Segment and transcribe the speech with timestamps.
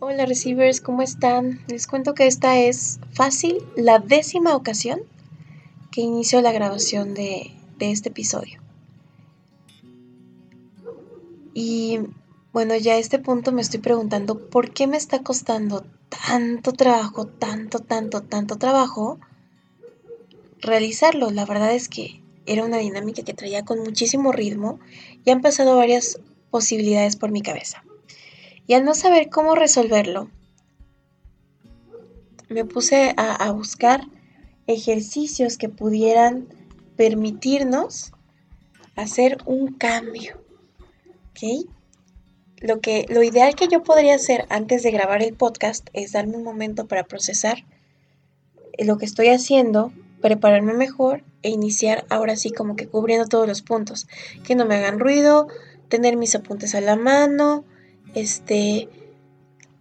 [0.00, 1.60] Hola receivers, ¿cómo están?
[1.68, 5.00] Les cuento que esta es fácil la décima ocasión
[5.92, 8.60] que inicio la grabación de, de este episodio.
[11.54, 12.00] Y
[12.52, 15.86] bueno, ya a este punto me estoy preguntando por qué me está costando
[16.26, 19.20] tanto trabajo, tanto, tanto, tanto trabajo
[20.60, 21.30] realizarlo.
[21.30, 24.80] La verdad es que era una dinámica que traía con muchísimo ritmo
[25.24, 26.18] y han pasado varias
[26.50, 27.83] posibilidades por mi cabeza.
[28.66, 30.30] Y al no saber cómo resolverlo,
[32.48, 34.02] me puse a, buscar
[34.66, 36.48] ejercicios que pudieran
[36.96, 38.12] permitirnos
[38.96, 40.40] hacer un cambio.
[41.30, 41.68] ¿Ok?
[42.58, 46.36] Lo, que, lo ideal que yo podría hacer antes de grabar el podcast es darme
[46.36, 47.64] un momento para procesar
[48.78, 49.92] lo que estoy haciendo,
[50.22, 54.06] prepararme mejor e iniciar ahora sí como que cubriendo todos los puntos.
[54.44, 55.48] Que no me hagan ruido,
[55.88, 57.64] tener mis apuntes a la mano,
[58.14, 58.88] este,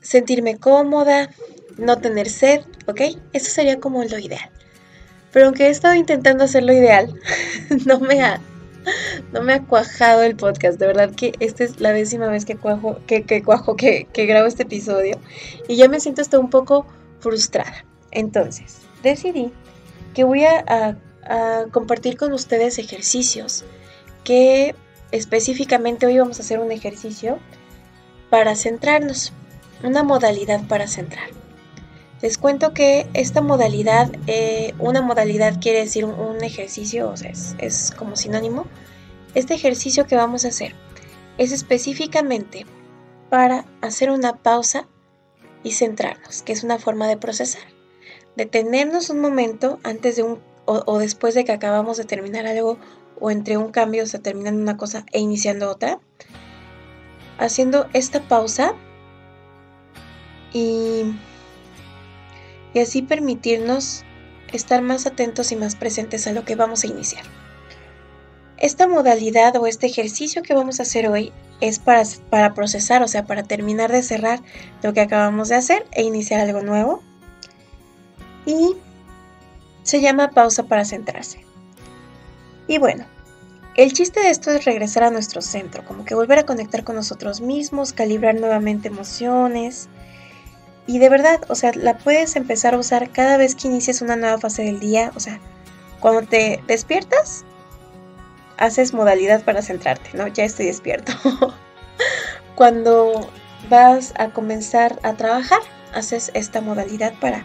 [0.00, 1.30] sentirme cómoda,
[1.76, 3.00] no tener sed, ¿ok?
[3.32, 4.50] Eso sería como lo ideal.
[5.32, 7.14] Pero aunque he estado intentando hacer lo ideal,
[7.86, 8.40] no me ha,
[9.32, 10.78] no me ha cuajado el podcast.
[10.78, 14.26] De verdad que esta es la décima vez que cuajo, que, que cuajo, que, que
[14.26, 15.20] grabo este episodio.
[15.68, 16.86] Y ya me siento hasta un poco
[17.20, 17.84] frustrada.
[18.12, 19.52] Entonces, decidí
[20.14, 23.64] que voy a, a compartir con ustedes ejercicios
[24.24, 24.74] que
[25.12, 27.38] específicamente hoy vamos a hacer un ejercicio
[28.30, 29.32] para centrarnos,
[29.82, 31.28] una modalidad para centrar.
[32.22, 37.92] Les cuento que esta modalidad, eh, una modalidad quiere decir un, ejercicio, o sea, es,
[37.96, 38.66] como sinónimo.
[39.34, 40.74] Este ejercicio que vamos a hacer
[41.36, 42.64] es específicamente
[43.28, 44.88] para hacer una pausa
[45.62, 47.62] y centrarnos, que es una forma de procesar.
[48.34, 52.78] Detenernos un momento antes de un o, después de que acabamos de terminar algo
[53.20, 56.00] o entre un cambio, o sea, terminando una cosa e iniciando otra
[57.38, 58.74] haciendo esta pausa
[60.52, 61.14] y,
[62.74, 64.04] y así permitirnos
[64.52, 67.24] estar más atentos y más presentes a lo que vamos a iniciar.
[68.58, 73.08] Esta modalidad o este ejercicio que vamos a hacer hoy es para, para, procesar, o
[73.08, 74.40] sea, para terminar de cerrar
[74.82, 77.02] lo que acabamos de hacer e iniciar algo nuevo.
[78.46, 78.76] Y
[79.82, 81.44] se llama pausa para centrarse.
[82.66, 83.04] Y bueno,
[83.76, 86.96] el chiste de esto es regresar a nuestro centro, como que volver a conectar con
[86.96, 89.88] nosotros mismos, calibrar nuevamente emociones.
[90.86, 94.16] Y de verdad, o sea, la puedes empezar a usar cada vez que inicies una
[94.16, 95.12] nueva fase del día.
[95.14, 95.40] O sea,
[96.00, 97.44] cuando te despiertas,
[98.56, 100.26] haces modalidad para centrarte, ¿no?
[100.28, 101.12] Ya estoy despierto.
[102.54, 103.28] cuando
[103.68, 105.60] vas a comenzar a trabajar,
[105.94, 107.44] haces esta modalidad para,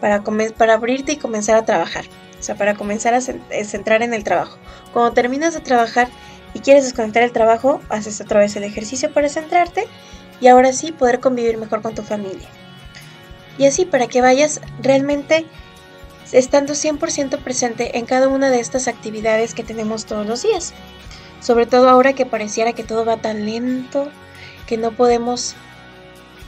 [0.00, 0.22] para,
[0.56, 2.06] para abrirte y comenzar a trabajar.
[2.40, 4.58] O sea, para comenzar a eh, centrar en el trabajo.
[4.92, 6.08] Cuando terminas de trabajar
[6.54, 9.86] y quieres desconectar el trabajo, haces otra vez el ejercicio para centrarte
[10.40, 12.48] y ahora sí poder convivir mejor con tu familia.
[13.58, 15.46] Y así para que vayas realmente
[16.32, 20.72] estando 100% presente en cada una de estas actividades que tenemos todos los días.
[21.40, 24.08] Sobre todo ahora que pareciera que todo va tan lento,
[24.66, 25.56] que no podemos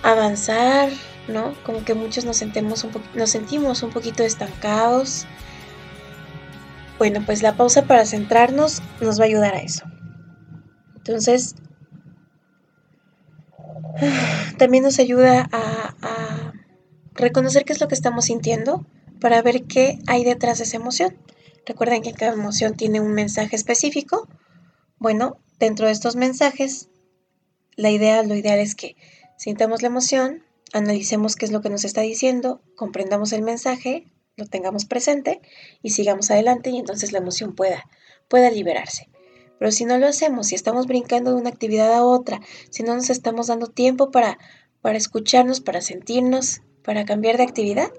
[0.03, 0.91] avanzar,
[1.29, 1.55] ¿no?
[1.65, 5.27] Como que muchos nos, sentimos un, nos sentimos un poquito estancados,
[7.03, 9.85] bueno, pues la pausa para centrarnos nos va a ayudar a eso.
[10.95, 11.57] Entonces,
[14.57, 16.53] también nos ayuda a,
[17.15, 18.87] reconocer qué es lo que estamos sintiendo
[19.21, 21.17] para ver qué hay detrás de esa emoción.
[21.67, 24.29] Recuerden que cada emoción tiene un mensaje específico.
[25.01, 26.89] Bueno, dentro de estos mensajes,
[27.75, 28.95] la idea, lo ideal es que
[29.37, 34.07] sintamos la emoción, analicemos qué es lo que nos está diciendo, comprendamos el mensaje,
[34.37, 35.41] lo tengamos presente
[35.83, 37.89] y sigamos adelante y entonces la emoción pueda,
[38.29, 39.09] pueda liberarse.
[39.59, 42.95] Pero si no lo hacemos, si estamos brincando de una actividad a otra, si no
[42.95, 44.39] nos estamos dando tiempo para,
[44.81, 47.93] para escucharnos, para sentirnos, para cambiar de actividad,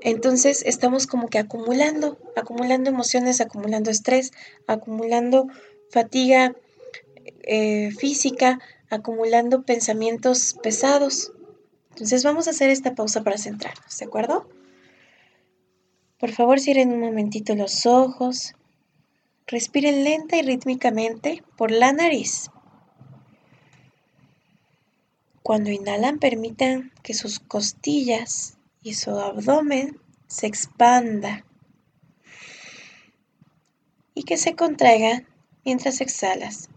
[0.00, 4.30] entonces estamos como que acumulando, acumulando emociones, acumulando estrés,
[4.66, 5.48] acumulando
[5.90, 6.54] fatiga
[7.42, 11.32] eh, física, acumulando pensamientos pesados.
[11.90, 14.48] Entonces vamos a hacer esta pausa para centrarnos, ¿de acuerdo?
[16.20, 18.54] Por favor, cierren un momentito los ojos.
[19.46, 22.50] Respiren lenta y rítmicamente por la nariz.
[25.42, 31.46] Cuando inhalan, permitan que sus costillas y su abdomen se expanda
[34.14, 35.26] y que se contraigan
[35.64, 36.68] mientras exhalas.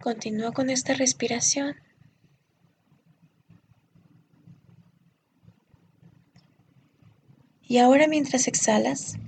[0.00, 1.76] Continúa con esta respiración.
[7.68, 9.18] Y ahora mientras exhalas,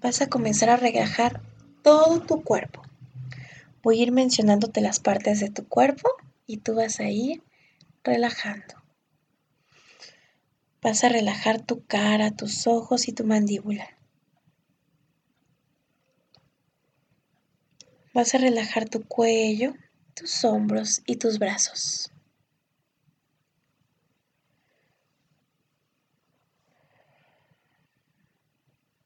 [0.00, 1.40] vas a comenzar a relajar
[1.82, 2.82] todo tu cuerpo.
[3.80, 6.10] Voy a ir mencionándote las partes de tu cuerpo
[6.48, 7.40] y tú vas a ir
[8.02, 8.74] relajando.
[10.82, 13.96] Vas a relajar tu cara, tus ojos y tu mandíbula.
[18.12, 19.74] Vas a relajar tu cuello,
[20.14, 22.11] tus hombros y tus brazos.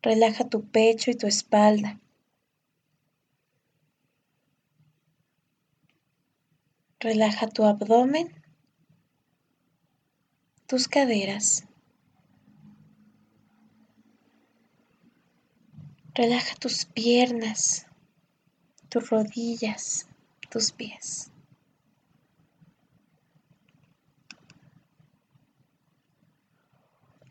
[0.06, 1.98] Relaja tu pecho y tu espalda.
[7.00, 8.28] Relaja tu abdomen,
[10.68, 11.64] tus caderas.
[16.14, 17.88] Relaja tus piernas,
[18.88, 20.06] tus rodillas,
[20.50, 21.32] tus pies.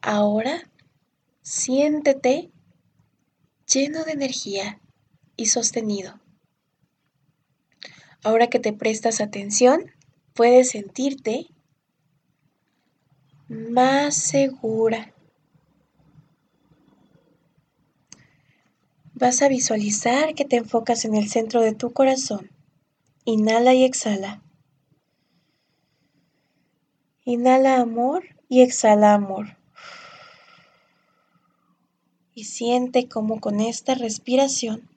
[0.02, 0.70] Ahora
[1.42, 2.52] siéntete
[3.66, 4.80] lleno de energía
[5.36, 6.20] y sostenido.
[8.24, 9.92] Ahora que te prestas atención,
[10.34, 11.48] puedes sentirte
[13.48, 15.14] más segura.
[19.14, 22.50] Vas a visualizar que te enfocas en el centro de tu corazón.
[23.24, 24.42] Inhala y exhala.
[27.24, 29.58] Inhala amor y exhala amor.
[32.36, 34.88] Y siente cómo con esta respiración.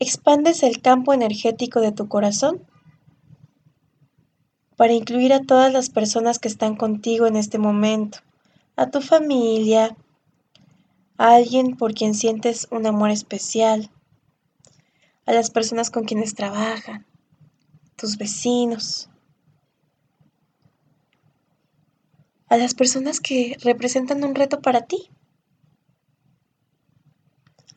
[0.00, 2.66] Expandes el campo energético de tu corazón
[4.76, 8.20] para incluir a todas las personas que están contigo en este momento,
[8.76, 9.94] a tu familia,
[11.18, 13.90] a alguien por quien sientes un amor especial,
[15.26, 17.04] a las personas con quienes trabajan,
[17.96, 19.10] tus vecinos,
[22.48, 25.10] a las personas que representan un reto para ti,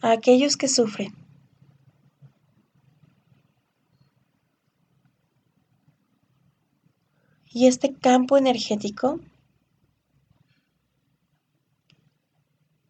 [0.01, 1.21] a aquellos que sufren
[7.53, 9.19] Y este campo energético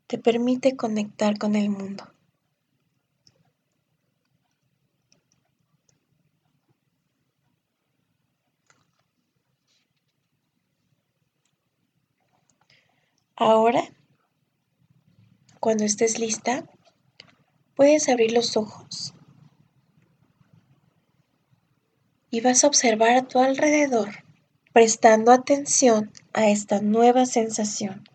[0.06, 2.04] te permite conectar con el mundo.
[13.36, 13.82] Ahora,
[15.60, 16.70] cuando estés lista,
[17.76, 19.14] puedes abrir los ojos
[22.30, 24.10] y vas a observar a tu alrededor
[24.74, 28.06] prestando atención a esta nueva sensación,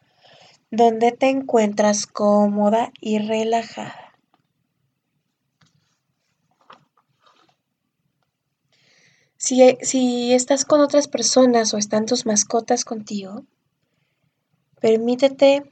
[0.71, 4.15] donde te encuentras cómoda y relajada.
[9.37, 13.45] Si, si, estás con otras personas o están tus mascotas contigo,
[14.81, 15.71] permítete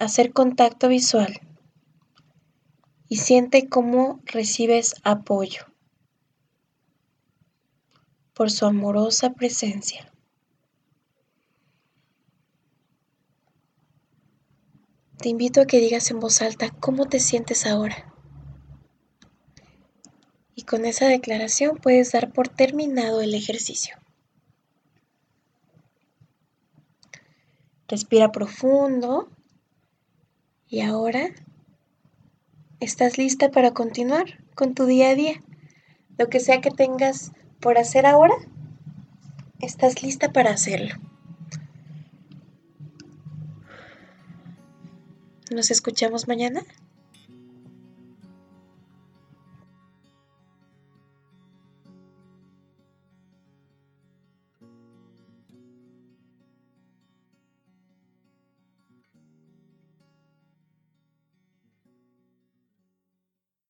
[0.00, 1.49] hacer contacto visual
[3.10, 5.66] y siente cómo recibes apoyo
[8.34, 10.12] por su amorosa presencia.
[15.18, 18.14] Te invito a que digas en voz alta cómo te sientes ahora.
[20.54, 23.96] Y con esa declaración puedes dar por terminado el ejercicio.
[27.88, 29.28] Respira profundo
[30.68, 31.34] y ahora
[32.80, 35.42] estás lista para continuar con tu día a día.
[36.18, 38.34] Lo que sea que tengas por hacer ahora,
[39.60, 40.94] estás lista para hacerlo.
[45.50, 46.62] Nos escuchamos mañana.